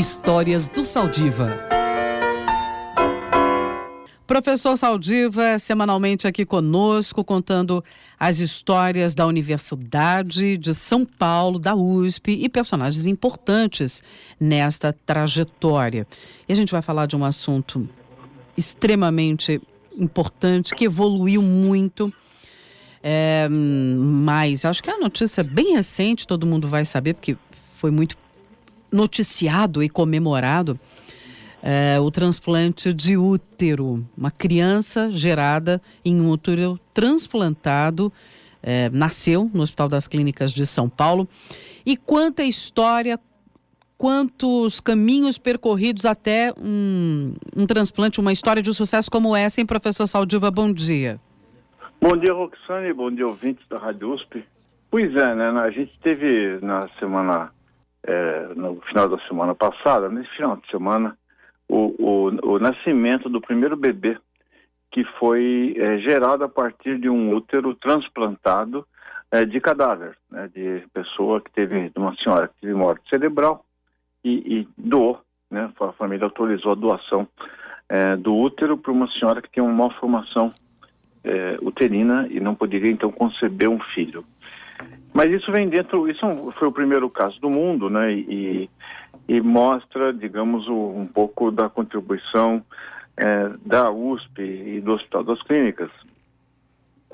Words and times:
Histórias 0.00 0.66
do 0.66 0.82
Saldiva. 0.82 1.58
Professor 4.26 4.74
Saldiva, 4.78 5.58
semanalmente 5.58 6.26
aqui 6.26 6.46
conosco, 6.46 7.22
contando 7.22 7.84
as 8.18 8.38
histórias 8.38 9.14
da 9.14 9.26
Universidade 9.26 10.56
de 10.56 10.74
São 10.74 11.04
Paulo, 11.04 11.58
da 11.58 11.76
USP 11.76 12.32
e 12.32 12.48
personagens 12.48 13.04
importantes 13.04 14.02
nesta 14.40 14.90
trajetória. 14.90 16.06
E 16.48 16.52
a 16.54 16.56
gente 16.56 16.72
vai 16.72 16.80
falar 16.80 17.04
de 17.04 17.14
um 17.14 17.22
assunto 17.22 17.86
extremamente 18.56 19.60
importante, 19.94 20.74
que 20.74 20.86
evoluiu 20.86 21.42
muito. 21.42 22.10
É, 23.02 23.46
mas 23.50 24.64
acho 24.64 24.82
que 24.82 24.88
é 24.88 24.94
a 24.94 24.98
notícia 24.98 25.44
bem 25.44 25.74
recente, 25.74 26.26
todo 26.26 26.46
mundo 26.46 26.66
vai 26.68 26.86
saber, 26.86 27.12
porque 27.12 27.36
foi 27.76 27.90
muito 27.90 28.16
noticiado 28.92 29.82
e 29.82 29.88
comemorado 29.88 30.78
é, 31.62 31.98
o 32.00 32.10
transplante 32.10 32.92
de 32.92 33.16
útero. 33.16 34.04
Uma 34.16 34.30
criança 34.30 35.10
gerada 35.10 35.80
em 36.04 36.20
útero 36.20 36.78
transplantado 36.92 38.12
é, 38.62 38.88
nasceu 38.90 39.50
no 39.52 39.62
Hospital 39.62 39.88
das 39.88 40.06
Clínicas 40.06 40.52
de 40.52 40.66
São 40.66 40.88
Paulo. 40.88 41.28
E 41.84 41.96
quanta 41.96 42.42
história, 42.42 43.18
quantos 43.96 44.80
caminhos 44.80 45.38
percorridos 45.38 46.04
até 46.04 46.52
um, 46.58 47.34
um 47.56 47.66
transplante, 47.66 48.20
uma 48.20 48.32
história 48.32 48.62
de 48.62 48.72
sucesso 48.74 49.10
como 49.10 49.34
essa, 49.34 49.60
hein, 49.60 49.66
professor 49.66 50.06
Saldiva? 50.06 50.50
Bom 50.50 50.72
dia. 50.72 51.20
Bom 52.00 52.16
dia, 52.16 52.32
Roxane, 52.32 52.94
bom 52.94 53.10
dia, 53.10 53.26
ouvintes 53.26 53.66
da 53.68 53.78
Rádio 53.78 54.14
USP. 54.14 54.42
Pois 54.90 55.14
é, 55.14 55.34
né? 55.34 55.50
A 55.60 55.70
gente 55.70 55.92
teve 56.02 56.58
na 56.62 56.88
semana, 56.98 57.52
é, 58.04 58.48
no 58.54 58.80
final 58.82 59.08
da 59.08 59.18
semana 59.26 59.54
passada, 59.54 60.08
nesse 60.08 60.30
final 60.36 60.56
de 60.56 60.68
semana, 60.70 61.16
o, 61.68 61.94
o, 61.98 62.54
o 62.54 62.58
nascimento 62.58 63.28
do 63.28 63.40
primeiro 63.40 63.76
bebê 63.76 64.18
que 64.90 65.04
foi 65.18 65.74
é, 65.78 65.98
gerado 65.98 66.44
a 66.44 66.48
partir 66.48 66.98
de 66.98 67.08
um 67.08 67.34
útero 67.34 67.74
transplantado 67.74 68.84
é, 69.30 69.44
de 69.44 69.60
cadáver, 69.60 70.16
né, 70.30 70.50
de 70.52 70.82
pessoa 70.92 71.40
que 71.40 71.50
teve, 71.52 71.90
de 71.90 71.98
uma 71.98 72.14
senhora 72.16 72.48
que 72.48 72.60
teve 72.60 72.74
morte 72.74 73.08
cerebral 73.08 73.64
e, 74.24 74.60
e 74.60 74.68
doou, 74.76 75.20
né, 75.48 75.70
a 75.80 75.92
família 75.92 76.24
autorizou 76.24 76.72
a 76.72 76.74
doação 76.74 77.28
é, 77.88 78.16
do 78.16 78.34
útero 78.34 78.76
para 78.76 78.90
uma 78.90 79.08
senhora 79.12 79.40
que 79.40 79.50
tinha 79.50 79.64
uma 79.64 79.72
malformação 79.72 80.48
é, 81.22 81.58
uterina 81.62 82.26
e 82.28 82.40
não 82.40 82.54
poderia 82.54 82.90
então 82.90 83.12
conceber 83.12 83.68
um 83.68 83.80
filho. 83.94 84.24
Mas 85.20 85.32
isso 85.32 85.52
vem 85.52 85.68
dentro, 85.68 86.08
isso 86.08 86.50
foi 86.58 86.68
o 86.68 86.72
primeiro 86.72 87.10
caso 87.10 87.38
do 87.42 87.50
mundo, 87.50 87.90
né? 87.90 88.10
E, 88.10 88.70
e 89.28 89.38
mostra, 89.38 90.14
digamos, 90.14 90.66
um 90.66 91.06
pouco 91.06 91.50
da 91.50 91.68
contribuição 91.68 92.64
é, 93.18 93.50
da 93.62 93.90
USP 93.90 94.40
e 94.40 94.80
do 94.80 94.92
Hospital 94.92 95.22
das 95.24 95.42
Clínicas 95.42 95.90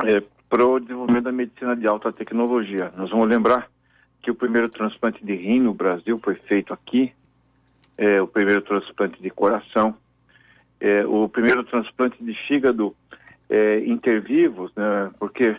é, 0.04 0.22
para 0.48 0.64
o 0.64 0.78
desenvolvimento 0.78 1.24
da 1.24 1.32
medicina 1.32 1.74
de 1.74 1.88
alta 1.88 2.12
tecnologia. 2.12 2.92
Nós 2.96 3.10
vamos 3.10 3.28
lembrar 3.28 3.68
que 4.22 4.30
o 4.30 4.36
primeiro 4.36 4.68
transplante 4.68 5.26
de 5.26 5.34
rim 5.34 5.58
no 5.58 5.74
Brasil 5.74 6.20
foi 6.22 6.36
feito 6.36 6.72
aqui, 6.72 7.12
é, 7.98 8.22
o 8.22 8.28
primeiro 8.28 8.62
transplante 8.62 9.20
de 9.20 9.30
coração, 9.30 9.96
é, 10.78 11.04
o 11.04 11.28
primeiro 11.28 11.64
transplante 11.64 12.22
de 12.22 12.34
fígado 12.46 12.94
é, 13.50 13.80
intervivos, 13.80 14.70
né, 14.76 15.10
porque, 15.18 15.56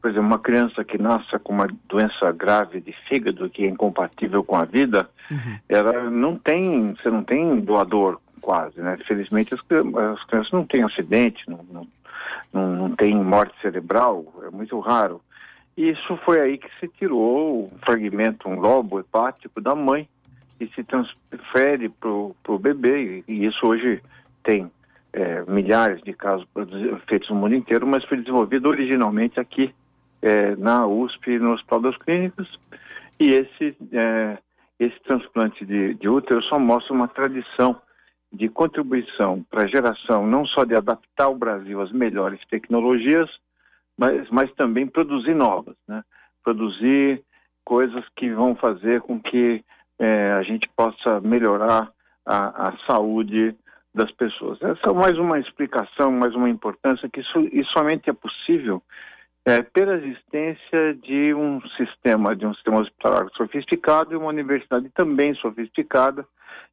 por 0.00 0.10
exemplo, 0.10 0.28
uma 0.28 0.38
criança 0.38 0.84
que 0.84 0.96
nasce 0.96 1.38
com 1.40 1.52
uma 1.52 1.68
doença 1.88 2.30
grave 2.32 2.80
de 2.80 2.92
fígado 3.08 3.50
que 3.50 3.64
é 3.64 3.68
incompatível 3.68 4.44
com 4.44 4.56
a 4.56 4.64
vida, 4.64 5.08
uhum. 5.30 5.58
ela 5.68 6.08
não 6.10 6.36
tem, 6.36 6.94
você 6.94 7.10
não 7.10 7.22
tem 7.24 7.60
doador 7.60 8.20
quase, 8.40 8.80
né? 8.80 8.96
Felizmente 9.06 9.54
as, 9.54 9.60
as 9.60 10.24
crianças 10.24 10.52
não 10.52 10.64
têm 10.64 10.84
acidente, 10.84 11.42
não, 11.48 11.64
não, 11.70 11.88
não, 12.52 12.76
não 12.76 12.96
tem 12.96 13.14
morte 13.16 13.54
cerebral, 13.60 14.24
é 14.46 14.50
muito 14.50 14.78
raro. 14.78 15.20
E 15.76 15.90
isso 15.90 16.16
foi 16.24 16.40
aí 16.40 16.58
que 16.58 16.68
se 16.80 16.88
tirou 16.88 17.66
um 17.66 17.78
fragmento, 17.84 18.48
um 18.48 18.58
lobo 18.58 19.00
hepático 19.00 19.60
da 19.60 19.74
mãe 19.74 20.08
e 20.60 20.66
se 20.68 20.82
transfere 20.82 21.88
para 21.88 22.10
o 22.10 22.58
bebê. 22.58 23.22
E 23.28 23.46
isso 23.46 23.66
hoje 23.66 24.02
tem 24.42 24.70
é, 25.12 25.44
milhares 25.46 26.02
de 26.02 26.12
casos 26.12 26.46
feitos 27.08 27.28
no 27.30 27.36
mundo 27.36 27.54
inteiro, 27.54 27.86
mas 27.86 28.04
foi 28.04 28.18
desenvolvido 28.18 28.68
originalmente 28.68 29.38
aqui 29.38 29.72
é, 30.22 30.56
na 30.56 30.86
USP, 30.86 31.38
no 31.38 31.52
Hospital 31.52 31.80
das 31.80 31.96
Clínicas. 31.98 32.48
E 33.20 33.30
esse, 33.30 33.76
é, 33.92 34.38
esse 34.78 34.98
transplante 35.02 35.64
de, 35.64 35.94
de 35.94 36.08
útero 36.08 36.42
só 36.44 36.58
mostra 36.58 36.94
uma 36.94 37.08
tradição 37.08 37.80
de 38.32 38.48
contribuição 38.48 39.42
para 39.50 39.64
a 39.64 39.66
geração 39.66 40.26
não 40.26 40.44
só 40.44 40.64
de 40.64 40.74
adaptar 40.74 41.28
o 41.28 41.38
Brasil 41.38 41.80
às 41.80 41.90
melhores 41.90 42.40
tecnologias, 42.50 43.28
mas, 43.96 44.28
mas 44.30 44.52
também 44.54 44.86
produzir 44.86 45.34
novas, 45.34 45.76
né? 45.88 46.02
produzir 46.44 47.22
coisas 47.64 48.04
que 48.16 48.30
vão 48.30 48.54
fazer 48.54 49.00
com 49.00 49.20
que 49.20 49.64
é, 49.98 50.32
a 50.32 50.42
gente 50.42 50.68
possa 50.76 51.20
melhorar 51.20 51.90
a, 52.24 52.68
a 52.68 52.76
saúde 52.86 53.56
das 53.94 54.10
pessoas. 54.12 54.60
Essa 54.62 54.90
é 54.90 54.92
mais 54.92 55.18
uma 55.18 55.40
explicação, 55.40 56.12
mais 56.12 56.34
uma 56.34 56.48
importância, 56.48 57.08
que 57.08 57.20
isso, 57.20 57.40
isso 57.52 57.70
somente 57.72 58.08
é 58.08 58.12
possível 58.12 58.82
é, 59.48 59.62
pela 59.62 59.94
existência 59.94 60.94
de 61.02 61.34
um 61.34 61.60
sistema, 61.76 62.36
de 62.36 62.46
um 62.46 62.54
sistema 62.54 62.80
hospitalar 62.80 63.26
sofisticado 63.36 64.12
e 64.12 64.16
uma 64.16 64.28
universidade 64.28 64.88
também 64.90 65.34
sofisticada, 65.34 66.26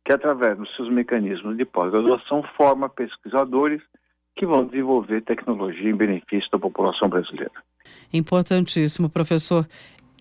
que 0.04 0.12
através 0.12 0.58
dos 0.58 0.74
seus 0.76 0.90
mecanismos 0.92 1.58
de 1.58 1.66
pós-graduação 1.66 2.44
forma 2.58 2.90
pesquisadores 2.90 3.82
que 4.36 4.46
vão 4.46 4.66
desenvolver 4.66 5.22
tecnologia 5.22 5.90
em 5.90 5.96
benefício 5.96 6.50
da 6.52 6.60
população 6.60 7.08
brasileira. 7.08 7.54
Importantíssimo, 8.12 9.10
professor 9.10 9.66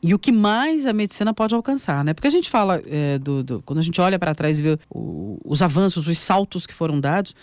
e 0.06 0.12
o 0.12 0.18
que 0.18 0.30
mais 0.30 0.86
a 0.86 0.92
medicina 0.92 1.32
pode 1.32 1.54
alcançar, 1.54 2.04
né? 2.04 2.12
Porque 2.12 2.28
a 2.28 2.30
gente 2.30 2.50
fala 2.50 2.82
é, 2.86 3.18
do, 3.18 3.42
do, 3.42 3.62
quando 3.62 3.78
a 3.78 3.82
gente 3.82 3.98
olha 4.02 4.18
para 4.18 4.34
trás 4.34 4.60
e 4.60 4.62
vê 4.62 4.78
o, 4.90 5.40
os 5.42 5.62
avanços, 5.62 6.06
os 6.06 6.18
saltos 6.18 6.66
que 6.66 6.74
foram 6.74 7.00
dados, 7.00 7.34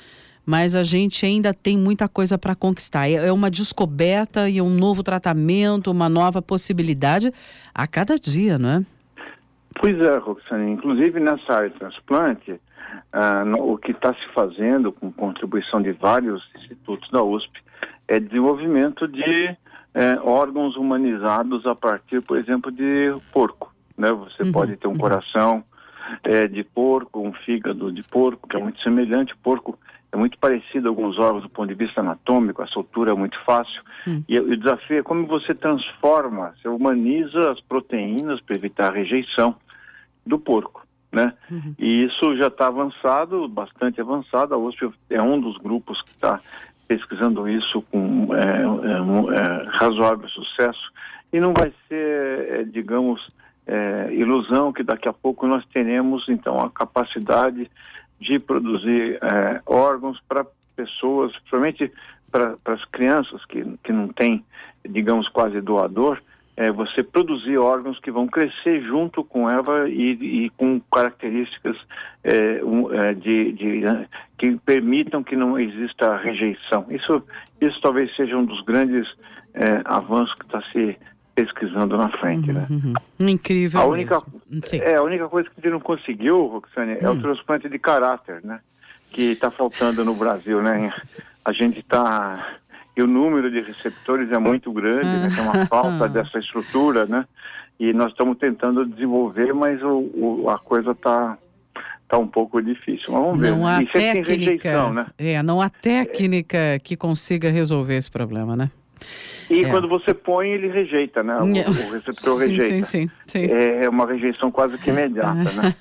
mas 0.46 0.76
a 0.76 0.84
gente 0.84 1.26
ainda 1.26 1.54
tem 1.54 1.78
muita 1.78 2.08
coisa 2.08 2.38
para 2.38 2.56
conquistar. 2.56 3.08
É, 3.08 3.28
é 3.28 3.32
uma 3.32 3.50
descoberta 3.50 4.50
e 4.50 4.62
um 4.62 4.70
novo 4.70 5.04
tratamento, 5.04 5.92
uma 5.92 6.10
nova 6.10 6.42
possibilidade 6.42 7.32
a 7.74 7.88
cada 7.88 8.18
dia, 8.18 8.58
não 8.58 8.70
é? 8.70 8.86
Pois 9.80 10.00
é, 10.00 10.18
Roxane. 10.18 10.72
Inclusive 10.72 11.20
nessa 11.20 11.54
área 11.54 11.70
de 11.70 11.80
transplante, 11.80 12.60
ah, 13.12 13.46
no, 13.46 13.74
o 13.74 13.78
que 13.78 13.92
está 13.92 14.14
se 14.14 14.28
fazendo 14.34 14.92
com 14.92 15.12
contribuição 15.12 15.82
de 15.82 15.92
vários 15.92 16.44
institutos 16.56 17.10
da 17.10 17.24
USP 17.24 17.62
é 18.08 18.20
desenvolvimento 18.20 19.08
de 19.08 19.56
é, 19.94 20.20
órgãos 20.24 20.76
humanizados 20.76 21.66
a 21.66 21.76
partir, 21.76 22.22
por 22.22 22.38
exemplo, 22.38 22.72
de 22.72 23.14
porco. 23.32 23.74
Né? 23.98 24.12
Você 24.12 24.44
uhum, 24.44 24.52
pode 24.52 24.76
ter 24.78 24.88
um 24.88 24.92
uhum. 24.92 24.98
coração 24.98 25.64
é, 26.24 26.48
de 26.48 26.64
porco, 26.64 27.22
um 27.22 27.34
fígado 27.34 27.92
de 27.92 28.04
porco, 28.04 28.48
que 28.48 28.56
é 28.56 28.60
muito 28.60 28.82
semelhante. 28.82 29.34
O 29.34 29.38
porco 29.38 29.78
é 30.12 30.18
muito 30.18 30.38
parecido 30.38 30.88
a 30.88 30.92
alguns 30.92 31.18
órgãos 31.18 31.44
do 31.44 31.50
ponto 31.50 31.70
de 31.70 31.76
vista 31.76 32.02
anatômico, 32.02 32.62
a 32.62 32.68
soltura 32.68 33.12
é 33.12 33.16
muito 33.16 33.40
fácil. 33.46 33.82
Uhum. 34.06 34.24
E, 34.28 34.36
e, 34.36 34.40
o 34.40 34.58
desafio 34.58 35.00
é 35.00 35.04
como 35.04 35.26
você 35.26 35.56
transforma, 35.56 36.54
você 36.62 36.68
humaniza 36.68 37.52
as 37.52 37.62
proteínas 37.62 38.42
para 38.42 38.56
evitar 38.56 38.90
a 38.90 38.96
rejeição 38.96 39.56
do 40.26 40.38
porco. 40.38 40.86
Né? 41.12 41.34
Uhum. 41.50 41.76
E 41.78 42.06
isso 42.06 42.38
já 42.38 42.48
está 42.48 42.68
avançado, 42.68 43.48
bastante 43.48 44.00
avançado. 44.00 44.54
A 44.54 44.58
USP 44.58 44.90
é 45.10 45.22
um 45.22 45.40
dos 45.40 45.58
grupos 45.58 46.02
que 46.04 46.10
está 46.12 46.40
pesquisando 46.88 47.48
isso 47.48 47.82
com 47.84 48.36
é, 48.36 48.40
é, 48.40 49.40
é, 49.40 49.70
razoável 49.78 50.28
sucesso 50.30 50.92
e 51.32 51.40
não 51.40 51.54
vai 51.54 51.72
ser, 51.88 52.60
é, 52.60 52.64
digamos, 52.64 53.26
é, 53.72 54.14
ilusão 54.14 54.74
que 54.74 54.84
daqui 54.84 55.08
a 55.08 55.14
pouco 55.14 55.48
nós 55.48 55.66
teremos 55.68 56.28
então 56.28 56.60
a 56.60 56.70
capacidade 56.70 57.72
de 58.20 58.38
produzir 58.38 59.18
é, 59.22 59.62
órgãos 59.66 60.20
para 60.28 60.46
pessoas, 60.76 61.32
principalmente 61.32 61.92
para 62.30 62.58
as 62.66 62.84
crianças 62.86 63.44
que, 63.46 63.64
que 63.84 63.94
não 63.94 64.10
têm, 64.10 64.44
digamos, 64.88 65.30
quase 65.30 65.62
doador, 65.62 66.22
é, 66.58 66.70
você 66.70 67.02
produzir 67.02 67.58
órgãos 67.58 67.98
que 68.00 68.12
vão 68.12 68.28
crescer 68.28 68.82
junto 68.84 69.24
com 69.24 69.50
ela 69.50 69.90
e, 69.90 70.46
e 70.46 70.50
com 70.52 70.82
características 70.94 71.78
é, 72.24 72.64
um, 72.64 72.94
é, 72.94 73.14
de, 73.14 73.54
de, 73.54 73.84
que 74.38 74.58
permitam 74.58 75.24
que 75.24 75.36
não 75.36 75.58
exista 75.58 76.18
rejeição. 76.18 76.86
Isso, 76.90 77.24
isso 77.60 77.80
talvez 77.82 78.14
seja 78.16 78.38
um 78.38 78.46
dos 78.46 78.62
grandes 78.64 79.08
é, 79.54 79.82
avanços 79.86 80.36
que 80.36 80.46
está 80.46 80.62
se 80.72 80.98
pesquisando 81.34 81.98
na 81.98 82.10
frente, 82.18 82.52
né? 82.52 82.68
uhum, 82.70 82.94
né? 83.20 83.32
Incrível. 83.32 83.80
A 83.80 83.86
única, 83.86 84.22
é, 84.74 84.96
a 84.96 85.04
única 85.04 85.28
coisa 85.30 85.50
que 85.50 85.56
gente 85.56 85.72
não 85.72 85.80
conseguiu, 85.80 86.46
Roxane, 86.48 86.98
é 87.00 87.10
o 87.10 87.14
hum. 87.14 87.22
transplante 87.22 87.70
de 87.70 87.80
caráter, 87.80 88.44
né? 88.44 88.60
Que 89.12 89.32
está 89.32 89.50
faltando 89.50 90.04
no 90.04 90.14
Brasil, 90.16 90.62
né? 90.62 90.94
A 91.44 91.52
gente 91.52 91.80
está 91.80 92.60
e 92.96 93.02
o 93.02 93.08
número 93.08 93.50
de 93.50 93.62
receptores 93.62 94.32
é 94.32 94.38
muito 94.38 94.72
grande, 94.72 95.08
né? 95.08 95.30
tem 95.34 95.44
uma 95.44 95.66
falta 95.66 96.10
dessa 96.10 96.40
estrutura, 96.40 97.06
né? 97.06 97.26
E 97.80 97.94
nós 97.94 98.12
estamos 98.12 98.38
tentando 98.38 98.86
desenvolver, 98.86 99.54
mas 99.54 99.82
o, 99.82 100.12
o 100.14 100.50
a 100.50 100.60
coisa 100.60 100.92
está 100.92 101.38
está 102.04 102.18
um 102.18 102.28
pouco 102.28 102.62
difícil. 102.62 103.06
Mas 103.14 103.22
vamos 103.22 103.40
ver. 103.40 103.52
Não 103.52 103.66
há 103.66 103.82
e 103.82 103.88
técnica, 103.88 104.92
né? 104.92 105.06
é, 105.18 105.42
não 105.42 105.62
há 105.62 105.70
técnica 105.70 106.78
que 106.84 106.98
consiga 106.98 107.50
resolver 107.50 107.96
esse 107.96 108.12
problema, 108.12 108.56
né? 108.56 108.70
E 109.52 109.66
É. 109.66 109.70
quando 109.70 109.88
você 109.88 110.14
põe, 110.14 110.50
ele 110.50 110.70
rejeita, 110.70 111.22
né? 111.22 111.36
O, 111.38 111.46
Nhã. 111.46 111.66
o 111.68 111.92
receptor 111.92 112.40
sim, 112.44 112.48
rejeita. 112.48 112.86
sim, 112.86 113.10
sim, 113.28 113.30
sim. 113.46 113.46
É 113.52 113.90
uma 113.90 114.06
rejeição 114.06 114.50
quase 114.52 114.78
que 114.78 114.90
imediata, 114.90 115.52
né? 115.52 115.76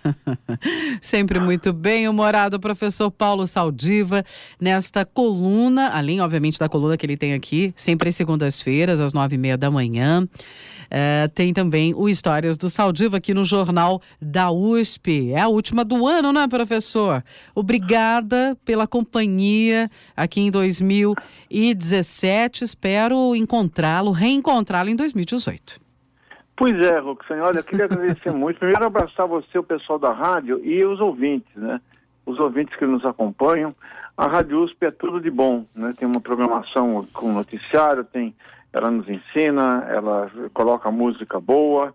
Sempre 1.00 1.38
muito 1.40 1.72
bem 1.72 2.08
humorado 2.08 2.58
professor 2.58 3.08
Paulo 3.10 3.46
Saldiva 3.46 4.24
nesta 4.60 5.04
coluna, 5.04 5.90
além, 5.90 6.20
obviamente, 6.20 6.58
da 6.58 6.68
coluna 6.68 6.96
que 6.96 7.06
ele 7.06 7.16
tem 7.16 7.32
aqui, 7.34 7.72
sempre 7.76 8.08
às 8.08 8.16
segundas-feiras, 8.16 8.98
às 9.00 9.12
nove 9.12 9.36
e 9.36 9.38
meia 9.38 9.56
da 9.56 9.70
manhã. 9.70 10.26
É, 10.92 11.28
tem 11.32 11.54
também 11.54 11.94
o 11.94 12.08
Histórias 12.08 12.56
do 12.56 12.68
Saldiva 12.68 13.18
aqui 13.18 13.32
no 13.32 13.44
Jornal 13.44 14.02
da 14.20 14.50
USP. 14.50 15.30
É 15.32 15.40
a 15.40 15.46
última 15.46 15.84
do 15.84 16.04
ano, 16.04 16.32
né, 16.32 16.48
professor? 16.48 17.22
Obrigada 17.54 18.58
pela 18.64 18.88
companhia 18.88 19.88
aqui 20.16 20.40
em 20.40 20.50
2017. 20.50 22.64
Espero 22.64 23.36
encontrá-lo, 23.60 24.10
reencontrá-lo 24.10 24.88
em 24.88 24.96
2018. 24.96 25.80
Pois 26.56 26.78
é, 26.80 26.98
Roxane, 26.98 27.40
olha, 27.40 27.58
eu 27.58 27.64
queria 27.64 27.84
agradecer 27.84 28.32
muito. 28.32 28.58
Primeiro, 28.58 28.84
abraçar 28.84 29.26
você, 29.26 29.58
o 29.58 29.62
pessoal 29.62 29.98
da 29.98 30.12
rádio 30.12 30.64
e 30.64 30.84
os 30.84 31.00
ouvintes, 31.00 31.54
né? 31.54 31.80
Os 32.24 32.38
ouvintes 32.38 32.76
que 32.76 32.86
nos 32.86 33.04
acompanham. 33.04 33.74
A 34.16 34.26
Rádio 34.26 34.62
USP 34.62 34.84
é 34.84 34.90
tudo 34.90 35.20
de 35.20 35.30
bom, 35.30 35.64
né? 35.74 35.94
Tem 35.98 36.06
uma 36.06 36.20
programação 36.20 37.06
com 37.12 37.32
noticiário, 37.32 38.04
tem, 38.04 38.34
ela 38.72 38.90
nos 38.90 39.08
ensina, 39.08 39.86
ela 39.88 40.30
coloca 40.52 40.90
música 40.90 41.40
boa, 41.40 41.94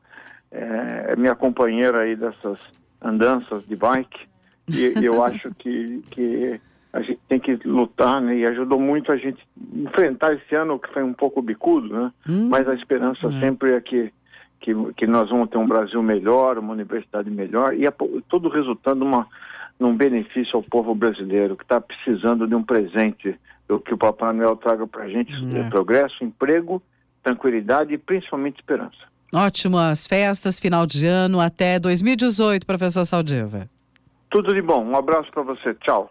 é, 0.52 1.06
é 1.10 1.16
minha 1.16 1.36
companheira 1.36 2.00
aí 2.00 2.16
dessas 2.16 2.58
andanças 3.02 3.66
de 3.68 3.76
bike. 3.76 4.28
E, 4.68 5.00
e 5.00 5.06
eu 5.06 5.22
acho 5.24 5.54
que, 5.56 6.02
que 6.10 6.60
a 6.96 7.02
gente 7.02 7.20
tem 7.28 7.40
que 7.40 7.56
lutar, 7.68 8.22
né? 8.22 8.38
E 8.38 8.46
ajudou 8.46 8.80
muito 8.80 9.12
a 9.12 9.18
gente 9.18 9.38
enfrentar 9.74 10.34
esse 10.34 10.56
ano 10.56 10.80
que 10.80 10.92
foi 10.94 11.04
um 11.04 11.14
pouco 11.14 11.42
bicudo, 11.42 11.90
né? 11.94 12.12
Hum, 12.28 12.48
Mas 12.50 12.68
a 12.70 12.74
esperança 12.74 13.28
É. 13.28 13.40
sempre 13.42 13.74
é 13.74 13.82
que, 13.82 14.12
que, 14.62 14.74
que 14.96 15.06
nós 15.06 15.30
vamos 15.30 15.50
ter 15.50 15.58
um 15.58 15.68
Brasil 15.68 16.02
melhor, 16.02 16.58
uma 16.58 16.72
universidade 16.74 17.30
melhor, 17.30 17.74
e 17.74 17.90
po- 17.92 18.22
tudo 18.30 18.48
resultando 18.50 19.04
numa, 19.04 19.28
num 19.80 19.96
benefício 19.96 20.56
ao 20.56 20.64
povo 20.64 20.96
brasileiro, 20.96 21.58
que 21.58 21.64
está 21.64 21.82
precisando 21.82 22.48
de 22.48 22.56
um 22.56 22.64
presente 22.64 23.36
do 23.68 23.80
que 23.80 23.94
o 23.94 23.98
Papai 23.98 24.32
Noel 24.34 24.56
traga 24.56 24.88
para 24.88 25.04
a 25.04 25.10
gente, 25.10 25.34
É. 25.54 25.60
é 25.60 25.64
progresso, 25.70 26.24
emprego, 26.24 26.82
tranquilidade 27.22 27.94
e 27.94 27.98
principalmente 27.98 28.56
esperança. 28.60 28.96
Ótimas 29.34 30.08
festas, 30.08 30.60
final 30.60 30.86
de 30.86 31.06
ano, 31.08 31.42
até 31.42 31.78
2018, 31.78 32.66
professor 32.66 33.04
Saldiva. 33.04 33.68
Tudo 34.30 34.54
de 34.54 34.62
bom. 34.62 34.86
Um 34.86 34.96
abraço 34.96 35.30
para 35.32 35.44
você. 35.44 35.74
Tchau. 35.76 36.10